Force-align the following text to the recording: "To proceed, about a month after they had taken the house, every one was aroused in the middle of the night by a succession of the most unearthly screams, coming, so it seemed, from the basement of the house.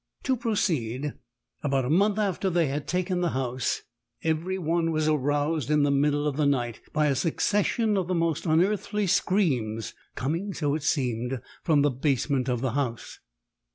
"To 0.23 0.35
proceed, 0.35 1.13
about 1.61 1.85
a 1.85 1.89
month 1.91 2.17
after 2.17 2.49
they 2.49 2.65
had 2.65 2.87
taken 2.87 3.21
the 3.21 3.29
house, 3.37 3.83
every 4.23 4.57
one 4.57 4.89
was 4.89 5.07
aroused 5.07 5.69
in 5.69 5.83
the 5.83 5.91
middle 5.91 6.25
of 6.27 6.37
the 6.37 6.47
night 6.47 6.81
by 6.91 7.05
a 7.05 7.13
succession 7.13 7.95
of 7.97 8.07
the 8.07 8.15
most 8.15 8.47
unearthly 8.47 9.05
screams, 9.05 9.93
coming, 10.15 10.55
so 10.55 10.73
it 10.73 10.81
seemed, 10.81 11.39
from 11.63 11.83
the 11.83 11.91
basement 11.91 12.49
of 12.49 12.61
the 12.61 12.71
house. 12.71 13.19